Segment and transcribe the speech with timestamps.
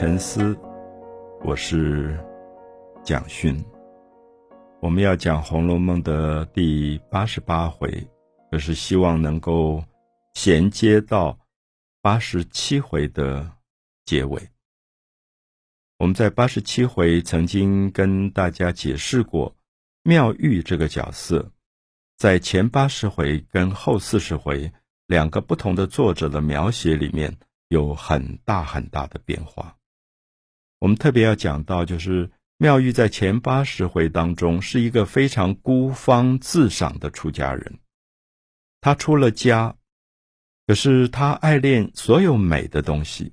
[0.00, 0.58] 沉思，
[1.44, 2.18] 我是
[3.04, 3.62] 蒋勋。
[4.80, 8.08] 我们要讲《红楼梦》的第八十八回，
[8.50, 9.84] 就是希望能够
[10.32, 11.38] 衔接到
[12.00, 13.46] 八十七回的
[14.06, 14.40] 结尾。
[15.98, 19.54] 我们在八十七回曾经跟大家解释过，
[20.02, 21.52] 妙玉这个角色，
[22.16, 24.72] 在前八十回跟后四十回
[25.06, 27.36] 两个不同的作者的描写里面。
[27.68, 29.76] 有很大很大的变化。
[30.80, 37.78] 我们特别要讲到，就是妙玉在前八十回当中是一个非常孤芳自赏的出家人。
[38.80, 39.76] 他出了家，
[40.66, 43.32] 可是他爱恋所有美的东西。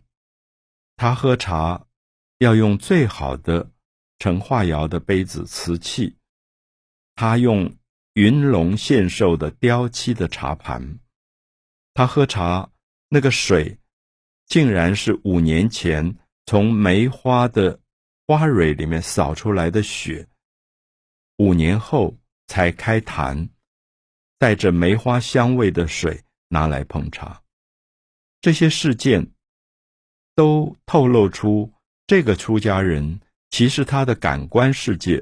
[0.95, 1.87] 他喝茶
[2.37, 3.71] 要用最好的
[4.19, 6.15] 陈化窑的杯子瓷器，
[7.15, 7.75] 他用
[8.13, 10.99] 云龙献寿的雕漆的茶盘。
[11.93, 12.69] 他喝茶
[13.09, 13.79] 那个水。
[14.49, 16.15] 竟然是五年前
[16.47, 17.77] 从梅花的
[18.25, 20.25] 花蕊里面扫出来的雪，
[21.39, 22.17] 五年后
[22.47, 23.49] 才开坛，
[24.39, 27.43] 带着梅花香味的水拿来烹茶。
[28.39, 29.29] 这些事件
[30.35, 31.69] 都透露出
[32.05, 35.21] 这个出家人其实他的感官世界，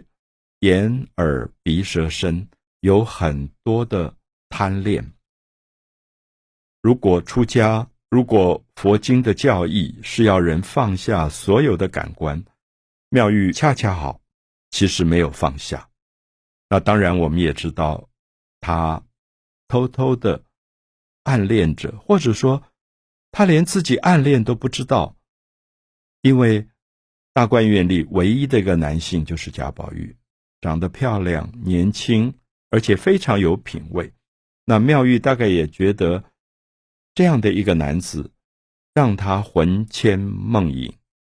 [0.59, 2.47] 眼耳鼻舌身
[2.81, 4.15] 有很多的
[4.49, 5.11] 贪恋。
[6.83, 12.45] 如果出家，如果佛经的教义是要人放下所有的感官，
[13.09, 14.21] 妙玉恰恰好，
[14.71, 15.89] 其实没有放下。
[16.69, 18.07] 那当然，我们也知道，
[18.61, 19.03] 他
[19.67, 20.45] 偷偷的
[21.23, 22.63] 暗恋着，或者说，
[23.31, 25.17] 他连自己暗恋都不知道。
[26.21, 26.69] 因为
[27.33, 30.15] 大观园里唯一的一个男性就是贾宝玉，
[30.61, 32.33] 长得漂亮、年轻，
[32.69, 34.13] 而且非常有品味。
[34.63, 36.23] 那妙玉大概也觉得。
[37.15, 38.29] 这样的一个男子，
[38.93, 40.93] 让他魂牵梦萦。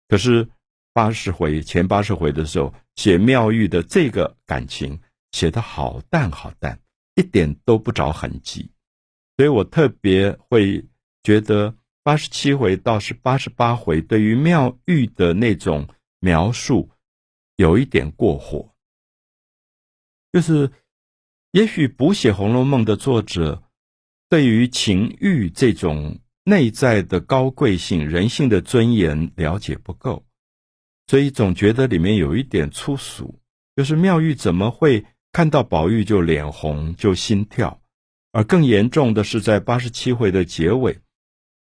[0.08, 0.47] 可是
[0.94, 4.97] 八十回前八十回的时候，写妙玉的这个感情
[5.34, 6.80] 写得好淡好淡，
[7.16, 8.72] 一点都不着痕迹。
[9.36, 10.81] 所以我特别会
[11.24, 15.86] 觉得八十七回到是八十八回，对于妙玉的那种
[16.22, 16.90] 描述
[17.57, 18.74] 有一点过火。
[20.31, 20.72] 就是
[21.52, 23.62] 也许补写《红楼梦》的作者。
[24.30, 30.25] 对于情欲这种内在的高贵性、人性的尊严了解不够，
[31.08, 33.40] 所以总觉得里面有一点粗俗。
[33.75, 37.81] 就是妙玉怎么会看到宝玉就脸红、就心跳？
[38.31, 41.00] 而更严重的是，在八十七回的结尾，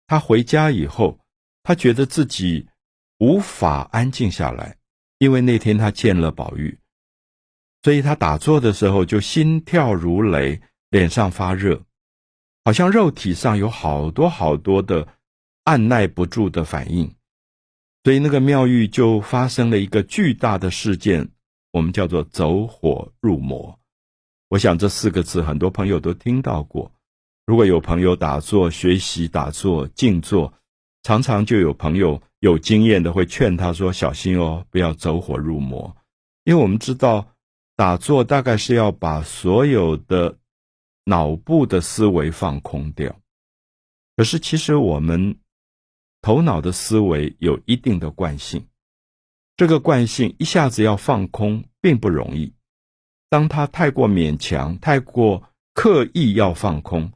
[0.07, 1.19] 他回家以后，
[1.63, 2.67] 他觉得自己
[3.19, 4.77] 无法安静下来，
[5.17, 6.77] 因为那天他见了宝玉，
[7.83, 11.83] 所以他打坐的时候就心跳如雷，脸上发热。
[12.65, 15.07] 好像肉体上有好多好多的
[15.65, 17.13] 按耐不住的反应，
[18.05, 21.29] 所以那个妙玉就发生了一个巨大的事件，
[21.71, 23.77] 我们叫做走火入魔。
[24.47, 26.89] 我想这四个字很多朋友都听到过。
[27.45, 30.53] 如果有朋友打坐学习打坐静坐，
[31.03, 35.93] 常常就有朋友有经验的会劝他说：“小心哦，不要走火入魔。”
[36.45, 37.27] 因为我们知道
[37.75, 40.37] 打坐大概是要把所有的。
[41.05, 43.19] 脑部的思维放空掉，
[44.15, 45.37] 可是其实我们
[46.21, 48.67] 头脑的思维有一定的惯性，
[49.57, 52.53] 这个惯性一下子要放空并不容易。
[53.29, 57.11] 当他太过勉强、太过刻意要放空，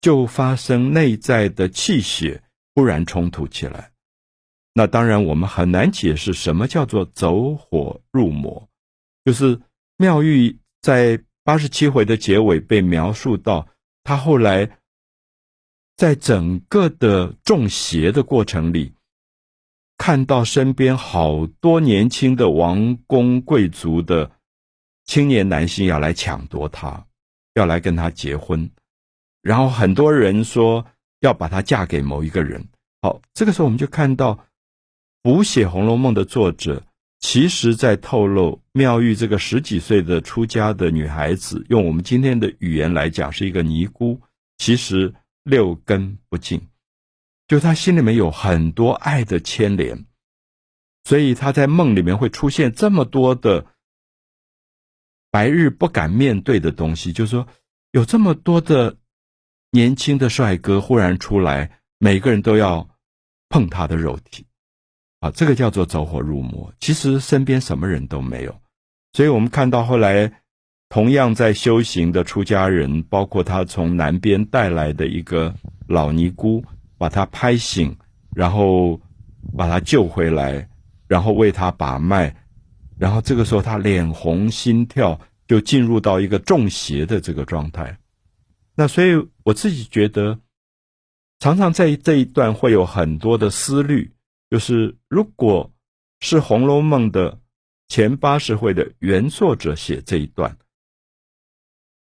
[0.00, 2.44] 就发生内在的气血
[2.76, 3.90] 忽然冲突起来。
[4.72, 8.68] 那当然我们很难解释什么叫做走火入魔，
[9.24, 9.60] 就是
[9.96, 11.24] 妙玉在。
[11.50, 13.66] 八十七回的结尾被描述到，
[14.04, 14.78] 他后来
[15.96, 18.92] 在整个的中邪的过程里，
[19.98, 24.30] 看到身边好多年轻的王公贵族的
[25.06, 27.04] 青年男性要来抢夺他，
[27.54, 28.70] 要来跟他结婚，
[29.42, 30.86] 然后很多人说
[31.18, 32.64] 要把她嫁给某一个人。
[33.02, 34.46] 好，这个时候我们就看到
[35.20, 36.84] 补写《红楼梦》的作者。
[37.20, 44.20] 其实，在透露妙玉这个十几岁的出家的女孩子，用我们今天的语言来讲，是一个尼姑。
[44.56, 46.68] 其实六根不净，
[47.46, 50.06] 就她心里面有很多爱的牵连，
[51.04, 53.66] 所以她在梦里面会出现这么多的
[55.30, 57.12] 白日不敢面对的东西。
[57.12, 57.46] 就是说，
[57.92, 58.96] 有这么多的
[59.70, 62.88] 年轻的帅哥忽然出来，每个人都要
[63.50, 64.46] 碰她的肉体。
[65.20, 66.72] 啊，这个叫做走火入魔。
[66.80, 68.60] 其实身边什么人都没有，
[69.12, 70.32] 所以我们看到后来，
[70.88, 75.54] 同样在修行的出家人，包括他从南边带来的一个
[75.86, 76.64] 老尼姑，
[76.98, 77.96] 把他拍醒，
[78.34, 79.00] 然后
[79.56, 80.68] 把他救回来，
[81.06, 82.34] 然后为他把脉，
[82.98, 87.98] 然后这个时候他脸红心跳，就进入到一个中邪的这个状态。
[88.74, 90.38] 那所以我自己觉得，
[91.40, 94.10] 常常在这一段会有很多的思虑，
[94.50, 95.72] 就是如果
[96.20, 97.40] 是《红楼梦》的
[97.88, 100.58] 前八十回的原作者写这一段，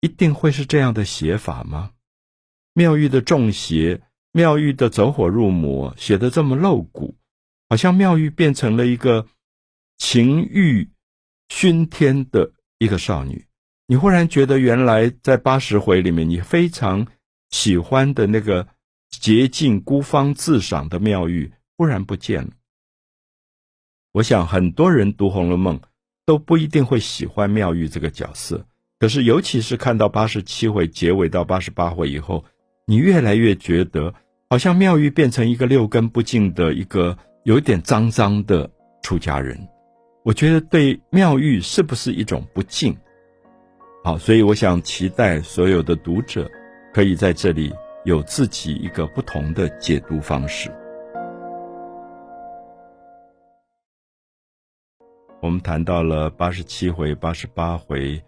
[0.01, 1.93] 一定会是这样的写法吗？
[2.73, 4.01] 妙玉的中邪，
[4.31, 7.17] 妙玉的走火入魔，写的这么露骨，
[7.69, 9.27] 好像妙玉变成了一个
[9.99, 10.89] 情欲
[11.49, 13.45] 熏天的一个少女。
[13.89, 17.07] 你忽然觉得，原来在八十回里面，你非常
[17.51, 18.69] 喜欢的那个
[19.11, 22.51] 洁净孤芳自赏的妙玉，忽然不见了。
[24.13, 25.79] 我想很多人读《红楼梦》
[26.25, 28.67] 都不一定会喜欢妙玉这个角色，
[28.99, 32.45] 可是尤其是看到八十七回结尾到八十八回以后，
[32.87, 34.15] 你越来越觉得，
[34.49, 38.71] 好像妙玉变成一个六根不净的一个有点脏脏的
[39.03, 39.59] 出家人。
[40.25, 42.97] 我觉得对妙玉是不是一种不敬？
[44.03, 46.51] 好，所以我想期待所有的读者
[46.95, 47.73] 可以在这里
[48.05, 50.73] 有自己一个不同的解读方式。
[55.43, 58.25] 我们谈到了八十七回、八十八回，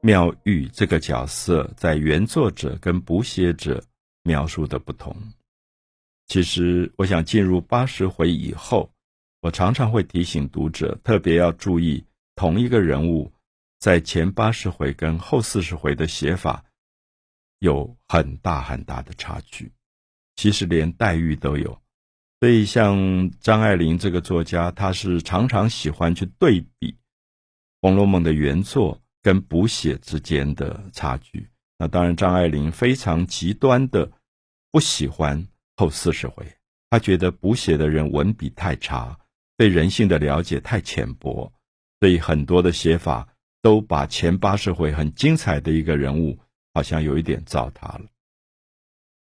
[0.00, 3.82] 妙玉这个角色在原作者跟补写者
[4.22, 5.14] 描述的不同。
[6.28, 8.90] 其实，我想进入八十回以后，
[9.40, 13.30] 我常常会提醒读者，特别要注意同一个人物。
[13.80, 16.64] 在前八十回跟后四十回的写法
[17.58, 19.72] 有很大很大的差距，
[20.36, 21.81] 其实连黛玉都有。
[22.42, 26.90] 所以像张爱玲这个作家，他是常常喜欢去对比
[27.80, 31.48] 《红楼梦》的原作跟补写之间的差距。
[31.78, 34.10] 那当然，张爱玲非常极端的
[34.72, 35.46] 不喜欢
[35.76, 36.44] 后四十回，
[36.90, 39.16] 他觉得补写的人文笔太差，
[39.56, 41.52] 对人性的了解太浅薄，
[42.00, 43.28] 所以很多的写法。
[43.60, 46.36] 都把前八十回很精彩的一个人物，
[46.74, 48.06] 好像有一点糟蹋了。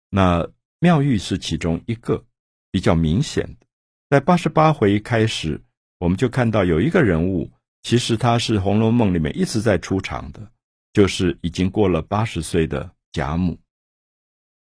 [0.09, 2.25] 那妙玉是其中一个
[2.71, 3.67] 比较明显的，
[4.09, 5.61] 在八十八回开始，
[5.99, 7.51] 我们就看到有一个人物，
[7.83, 10.51] 其实他是《红楼梦》里面一直在出场的，
[10.93, 13.59] 就是已经过了八十岁的贾母。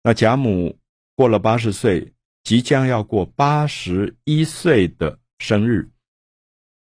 [0.04, 0.78] 那贾母
[1.16, 2.14] 过了八十岁，
[2.44, 5.90] 即将要过八十一岁的生日，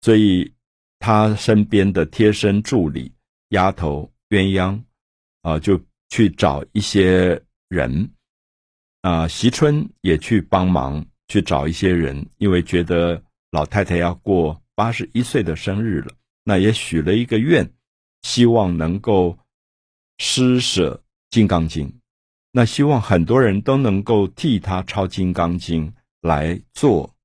[0.03, 0.53] 所以。
[1.01, 3.15] 他身边的贴身助理
[3.51, 4.83] 丫头鸳鸯，
[5.43, 8.11] 啊，就去找一些人，
[9.09, 16.13] 啊，席春也去帮忙去找一些人，因为觉得老太太要过八十一岁的生日了，
[16.45, 17.73] 那也许了一个愿，
[18.21, 19.39] 希望能够
[20.19, 20.95] 施舍
[21.31, 21.89] 《金刚经》，
[22.53, 25.91] 那希望很多人都能够替他抄《金刚经》
[26.21, 27.17] 来做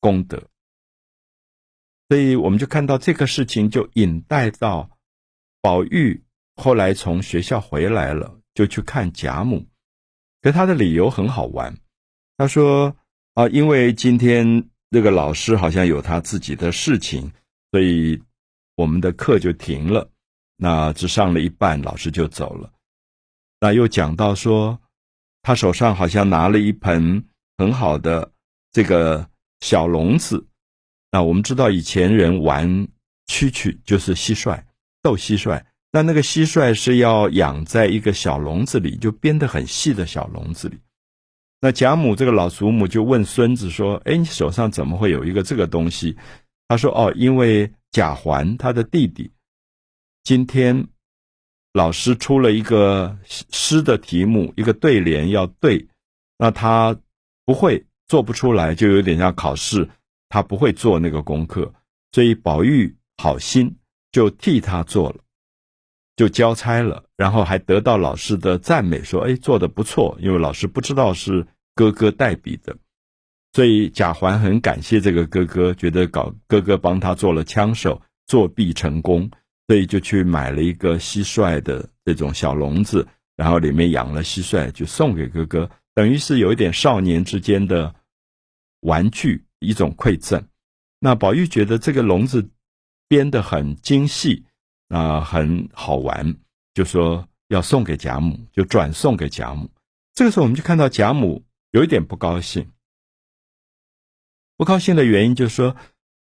[0.00, 0.42] 功德。
[2.08, 4.90] 所以我们就看到这个事情，就引带到
[5.62, 6.20] 宝玉
[6.56, 9.64] 后来从学校回来了，就去看贾母。
[10.40, 11.76] 可他的理由很好玩，
[12.36, 12.96] 他说
[13.34, 17.30] ：“啊，因为今天这个老师好像有他自己的事情，
[17.72, 18.22] 所以
[18.76, 20.10] 我们的课就停了。
[20.56, 22.72] 那只上了一半，老师就走了。
[23.60, 24.80] 那又讲到说，
[25.42, 27.24] 他手上好像拿了一盆
[27.56, 28.32] 很好的
[28.72, 29.28] 这个
[29.60, 30.46] 小笼子。”
[31.10, 32.68] 那我们知道以前人玩
[33.28, 34.62] 蛐蛐就是蟋蟀
[35.02, 35.64] 斗蟋蟀，
[35.98, 40.78] 那那个蟋蟀是要养在一个小笼子里，就编得很细的小笼子里。
[41.60, 46.16] 那贾母这个老祖母就问孙子说：“哎，你手上怎么会有一个这个东西？”
[46.68, 49.28] 他说：“哦，因为贾环他的弟弟
[50.22, 50.86] 今天
[51.72, 53.18] 老师出了一个
[53.50, 55.84] 诗的题目，一个对联要对，
[56.38, 56.96] 那他
[57.44, 59.88] 不会做不出来，就有点像考试。”
[60.30, 61.74] 他不会做那个功课，
[62.12, 63.74] 所以宝玉好心
[64.12, 65.16] 就替他做了，
[66.18, 72.76] 就交差了，然后还得到老师的赞美，说：“哎，做的不错。”因为老师不知道是哥哥代笔的，
[73.52, 79.30] 所以贾环很感谢这个哥哥，觉得搞哥哥帮他做了枪手，作弊成功，
[79.68, 83.06] 所以就去买了一个蟋蟀的这种小笼子，
[83.36, 87.94] 然后里面养了蟋蟀，就送给哥哥，等于是有一点少年之间的
[88.80, 89.44] 玩具。
[89.60, 90.40] 一种馈赠，
[91.00, 92.48] 那宝玉觉得这个笼子
[93.08, 94.44] 编得很精细
[94.88, 96.36] 啊，很好玩，
[96.74, 99.70] 就说要送给贾母，就转送给贾母。
[100.14, 102.70] 这个时候，我们就看到贾母有一点不高兴。
[104.56, 105.76] 不高兴的原因就是说，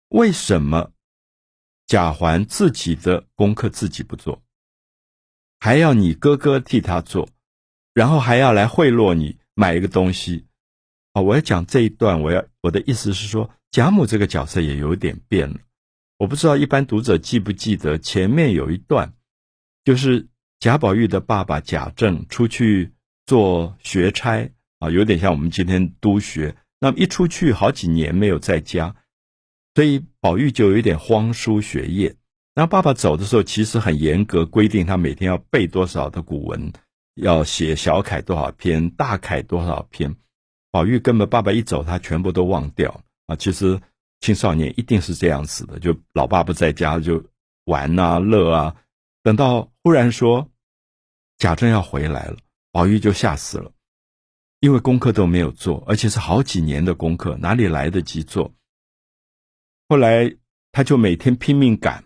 [0.08, 0.90] 为什么
[1.86, 4.42] 贾环自己的功课自己不做，
[5.60, 7.28] 还要你哥哥替他做，
[7.94, 10.46] 然后还要来贿赂你买一个东西？
[11.12, 15.60] 啊，我要讲这一段，我要我的意思是说，贾母这个角色也有点变了。
[16.18, 19.12] 我不知道一般读者记不记得前面有一段，
[19.84, 22.92] 就是贾宝玉的爸爸贾政出去
[23.26, 26.56] 做学差啊，有点像我们今天督学。
[26.78, 28.94] 那么一出去好几年没有在家，
[29.74, 32.14] 所以宝玉就有点荒疏学业。
[32.54, 36.72] 那爸爸走的时候，其实很严格规定他每天要背多少的古文，
[37.14, 40.16] 要写小楷多少篇，大楷多少篇。
[40.70, 43.36] 宝玉根本爸爸一走，他全部都忘掉啊！
[43.36, 43.80] 其实
[44.20, 47.24] 青少年一定是这样子的，就老爸不在家就
[47.64, 48.76] 玩啊乐啊，
[49.22, 50.50] 等到忽然说
[51.38, 52.36] 贾政要回来了，
[52.72, 53.70] 宝玉就吓死了，
[54.60, 58.52] 因为功课都没有做，而且是好几年的功课，哪里来得及做？
[59.88, 60.34] 后来
[60.72, 62.04] 他就每天拼命赶，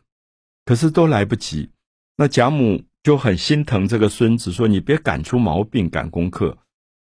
[0.65, 1.71] 可是都来不及。
[2.17, 6.59] 那贾母就很心疼这个孙子，说：“你别赶出毛病，赶功课。”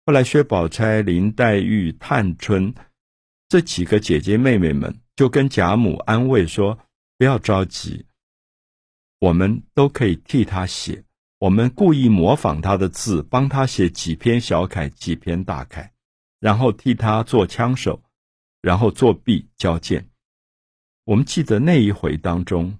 [0.07, 2.73] 后来，薛宝钗、林黛玉、探春
[3.53, 6.75] 这几个姐姐妹妹们就跟贾母安慰说
[7.19, 8.03] ：“不要着急，
[9.19, 11.03] 我们都可以替他写。
[11.37, 15.87] 我们故意模仿他的字，帮他写几篇小楷、几篇大楷，
[16.39, 18.01] 然后替他做枪手，
[18.59, 20.03] 然后作弊交件。
[21.03, 22.75] 我们记得那一回当中，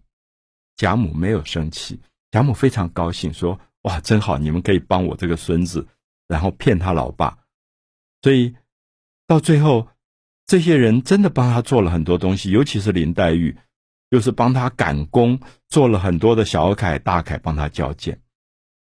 [0.75, 2.01] 贾母没有生气，
[2.31, 5.87] 贾母非常高兴，说：‘哇，真好，你们可以帮我这个孙子。’”
[6.27, 7.37] 然后骗他老爸，
[8.23, 8.55] 所以
[9.27, 9.87] 到最后，
[10.45, 13.57] 这些人真的帮他做了很多东西，尤其是林黛玉，
[14.09, 18.21] 就是帮他赶工，做了很多的小楷、大楷，帮他交件。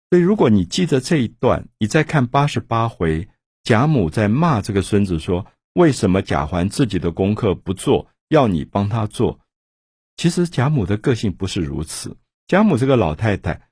[0.10, 3.28] 所以，如果你记得这一段，你再看八十八回，
[3.64, 9.40] 贾母在骂这个孙子说：“为什么贾环自己的功课不做，要你帮他做？”
[10.18, 12.18] 其实贾母的个性不是如此。
[12.48, 13.70] 贾母这个老太太，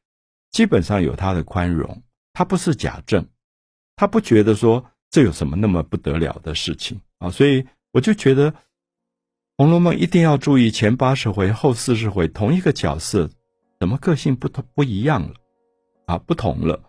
[0.50, 2.02] 基本上有她的宽容，
[2.34, 3.28] 她不是贾政。
[3.96, 8.52] 她不觉得说这有什么那么不得了的事情啊，所以我就觉得
[9.58, 13.30] 《红楼梦》一定要注意前八十回、后四十回同一个角色
[13.80, 15.34] 怎么个性不同不一样了
[16.08, 16.82] 啊，不同了。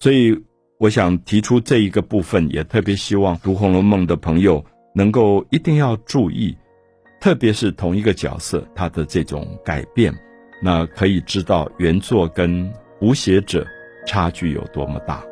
[0.00, 0.44] 所以
[0.80, 6.56] 我想提出这一个部分，也特别希望读《红楼梦》的朋友能够一定要注意，
[7.20, 10.12] 特别是同一个角色他的这种改变，
[10.60, 13.64] 那可以知道原作跟无写者
[14.06, 15.22] 差距有多么大。《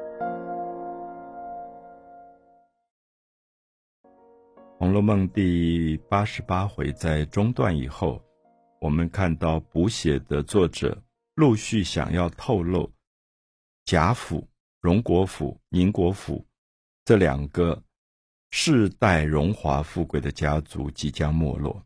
[4.78, 8.22] 红楼梦》第八十八回在中段以后，
[8.78, 11.02] 我们看到补写的作者
[11.36, 12.92] 陆续想要透露
[13.86, 14.46] 贾府、
[14.82, 16.46] 荣国府、宁国府
[17.06, 17.82] 这两个
[18.50, 21.82] 世代荣华富贵的家族即将没落，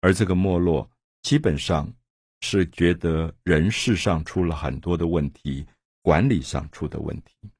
[0.00, 0.88] 而这个没落
[1.22, 1.92] 基本上
[2.40, 5.66] 是觉得人事上出了很多的问题，
[6.02, 7.50] 管理上出的问题，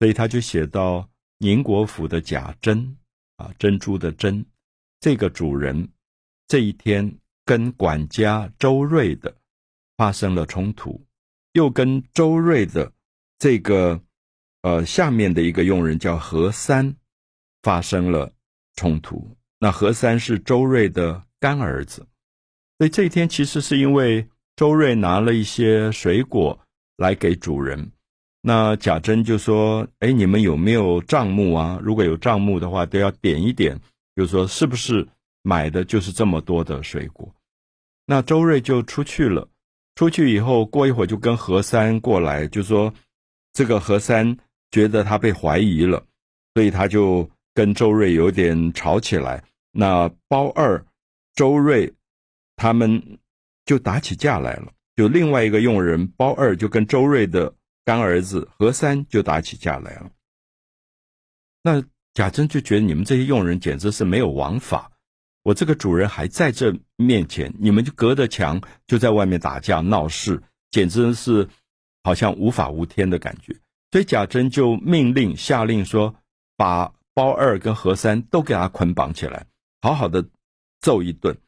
[0.00, 2.96] 所以他就写到宁国府的贾珍。
[3.36, 4.44] 啊，珍珠的珍，
[5.00, 5.88] 这个主人
[6.48, 9.34] 这一天跟管家周瑞的
[9.96, 11.06] 发生了冲突，
[11.52, 12.92] 又跟周瑞的
[13.38, 14.00] 这个
[14.62, 16.96] 呃下面的一个佣人叫何三
[17.62, 18.32] 发生了
[18.74, 19.36] 冲突。
[19.58, 22.06] 那何三是周瑞的干儿子，
[22.78, 26.58] 所以这一天其实是因为周瑞拿了一些水果
[26.96, 27.90] 来给主人。
[28.48, 31.80] 那贾珍就说：“哎，你们有没有账目啊？
[31.82, 33.76] 如果有账目的话，都要点一点，
[34.14, 35.04] 就是说是不是
[35.42, 37.28] 买的就是这么多的水果？”
[38.06, 39.48] 那周瑞就出去了。
[39.96, 42.94] 出去以后，过一会儿就跟何三过来，就说
[43.52, 44.36] ：“这个何三
[44.70, 46.00] 觉得他被怀疑了，
[46.54, 49.42] 所以他就跟周瑞有点吵起来。
[49.72, 50.80] 那包二、
[51.34, 51.92] 周瑞
[52.54, 53.18] 他们
[53.64, 54.72] 就打起架来了。
[54.94, 57.52] 就另外一个佣人包二就跟周瑞的。”
[57.86, 60.10] 干儿子何三就打起架来了。
[61.62, 64.90] 那贾珍就觉得你们这些佣人简直是没有王法。
[65.44, 71.48] 我这个主人还在这面前，你们就隔着墙就在外面打架闹事，简直是
[72.02, 73.54] 好像无法无天的感觉。
[73.92, 76.16] 所以贾珍就命令下令说，
[76.56, 79.46] 把包二跟何三都给他捆绑起来，
[79.80, 80.28] 好好的
[80.80, 81.38] 揍一顿。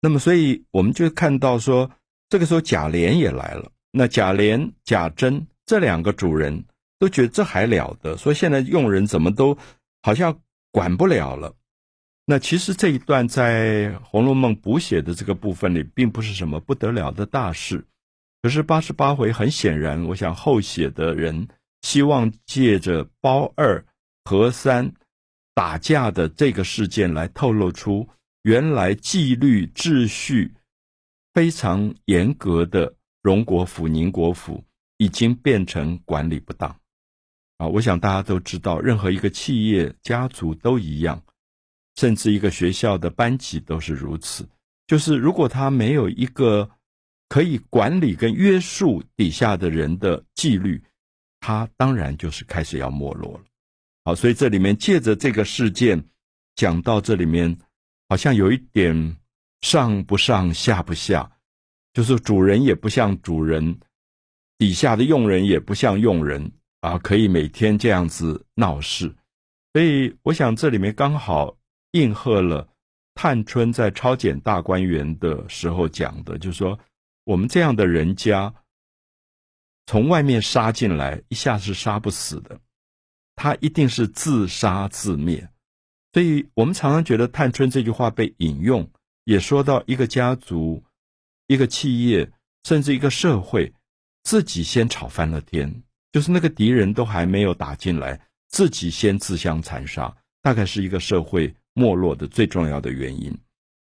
[0.00, 1.90] 那么，所以我们就看到说，
[2.30, 3.70] 这个时候贾琏也来了。
[3.90, 5.46] 那贾琏、贾珍。
[5.68, 6.64] 这两个主人
[6.98, 9.58] 都觉得这还了得，说现在佣人怎么都
[10.00, 10.40] 好像
[10.72, 11.54] 管不了了。
[12.24, 17.86] 那其实这一段在《红楼梦》补写的这个部分里，并不是什么不得了的大事。
[18.40, 21.46] 可是八十八回很显然，我想后写的人
[21.82, 23.84] 希望借着包二、
[24.24, 24.90] 和三
[25.54, 28.08] 打架的这个事件来透露出
[28.42, 30.54] 原来纪律秩序
[31.34, 34.64] 非常严格的荣国府、宁国府。
[34.98, 36.68] 已经变成管理不当，
[37.56, 41.22] 啊，我想大家都知道，任何一个企业、家族都一样，
[41.96, 44.46] 甚至一个学校的班级都是如此。
[44.86, 46.68] 就是如果他没有一个
[47.28, 50.82] 可以管理跟约束底下的人的纪律，
[51.40, 53.44] 他当然就是开始要没落了。
[54.04, 56.02] 好，所以这里面借着这个事件
[56.56, 57.56] 讲到这里面，
[58.08, 59.16] 好像有一点
[59.60, 61.30] 上不上下不下，
[61.92, 63.78] 就是主人也不像主人，
[64.58, 66.50] 底下的佣人也不像佣人
[66.80, 69.14] 啊，可以每天这样子闹事。
[69.72, 71.56] 所以我想这里面刚好
[71.92, 72.68] 应和了
[73.14, 76.78] 探春在超检大观园的时候讲的，就是说
[77.24, 78.52] 我们这样的人家
[79.86, 82.60] 从外面杀进来，一下是杀不死的。
[83.36, 85.48] 他一定是自杀自灭，
[86.12, 88.90] 所以我们常常觉得探春这句话被引用，
[89.22, 90.82] 也说到一个家族、
[91.46, 92.28] 一个企业，
[92.64, 93.72] 甚至一个社会，
[94.28, 95.82] 自己先吵翻了天，
[96.12, 103.34] 就是那个敌人都还没有打进来，自己先自相残杀，大概是一个社会没落的最重要的原因。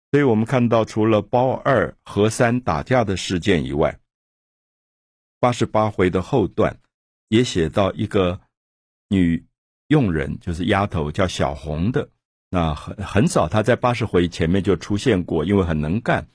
[0.09, 3.99] 所以我们看到，除了包二和三打架的事件以外，
[5.37, 6.79] 八十八回的后段
[7.27, 8.39] 也写到一个
[9.09, 9.45] 女。
[9.89, 12.09] 佣人就是丫头，叫小红的。
[12.49, 16.27] 那很很早，她在八十回前面就出现过，因为很能干，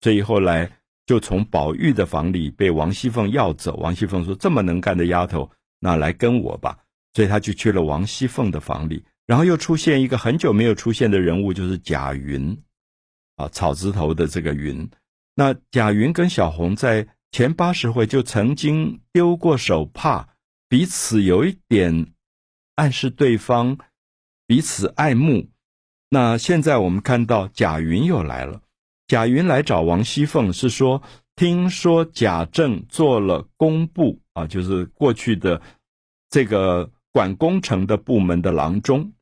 [0.00, 0.70] 所以后来
[1.06, 3.76] 就从宝玉的房里被王熙凤要走。
[3.76, 5.48] 王熙凤说：“这么能干的丫头，
[5.78, 6.76] 那来跟我吧。”
[7.14, 9.04] 所以她就去了王熙凤的房里。
[9.26, 12.56] 然后又出现一个很久没有出现的人物，就是贾云，
[13.36, 14.88] 啊，草字头的这个云。
[15.34, 20.28] 那贾云跟小红在前八十回就曾经丢过手帕，
[20.68, 22.12] 彼此有一点。
[22.76, 23.78] 暗示对方
[24.46, 25.48] 彼此爱慕。
[26.10, 28.60] 那现在我们看到贾云又来了。
[29.08, 31.02] 贾云来找王熙凤是说，
[31.34, 35.60] 听说贾政做了工部啊，就是过去的
[36.30, 39.12] 这个管工程的部门的郎中，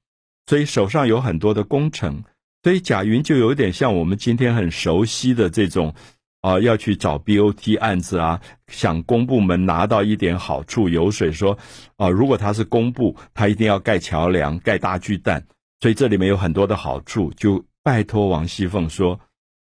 [0.46, 2.24] 所以手上有很多的工程。
[2.62, 5.94] 所以贾云就有点像我们今天很熟悉的这种。
[6.40, 11.56] 啊，要去找 BOT 案子啊，想公部门拿到一点好处，油水说，
[11.96, 15.42] 啊，如果他是工部，他一定要盖桥梁、盖大巨蛋，
[15.80, 19.18] 所以这里面有很多的好处，就拜托王熙凤说，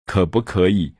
[0.06, 0.94] 可不可以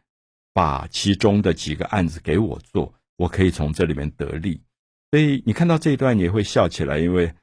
[0.54, 4.62] 把其中的几个案子给我做，我可以从这里面得利。
[5.12, 7.34] 所以你看到这一段也会笑起来，因为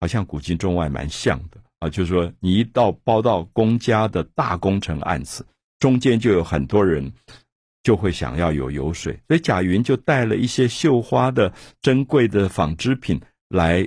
[0.00, 5.46] 好像古今中外蛮像的啊，就是说你一到包到公家的大工程案子，
[5.78, 7.12] 中间就有很多人。
[7.84, 13.84] 就会想要有油水，所以贾云就带了一些绣花的珍贵的纺织品来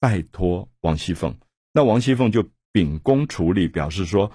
[0.00, 1.32] 拜托王熙凤。
[1.72, 4.28] 那王熙凤就秉公处理，表示说：“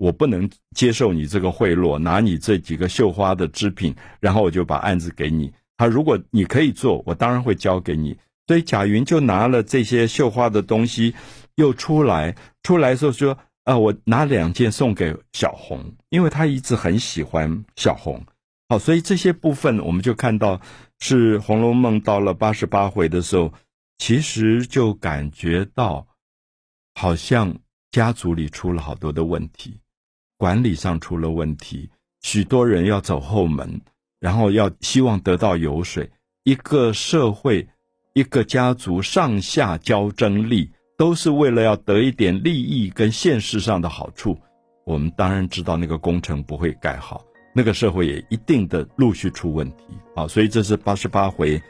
[0.00, 5.52] 我不能接受你这个贿赂，拿你这几个绣花的织品，然后我就把案子给你。
[5.76, 8.16] 他如果你可以做，我当然会交给你。”
[8.48, 11.14] 所以贾云就拿了这些绣花的东西，
[11.56, 18.24] 又出来，出来时候说：“啊，我拿两件送给小红，因为他一直很喜欢小红。”
[18.70, 20.60] 好，所以这些部分我们就看到，
[20.98, 23.52] 是《红楼梦》到了八十八回的时候，
[23.98, 26.06] 其实就感觉到，
[26.94, 27.54] 好像
[27.92, 29.78] 家族里出了好多的问题，
[30.40, 31.86] 管理上出了问题，
[32.22, 33.78] 许多人要走后门，
[34.18, 36.10] 然后要希望得到油水，
[36.44, 37.68] 一个社会，
[38.14, 44.34] 一个家族上下交争力，都是为了要得一点利益跟现实上的好处。
[44.86, 47.22] 我们当然知道那个工程不会盖好。
[47.54, 51.60] 那个社会也一定的陆续出问题啊，所以这是八十八回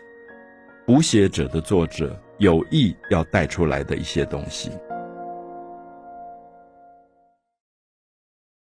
[0.87, 4.71] 补写者的作者有意要带出来的一些东西。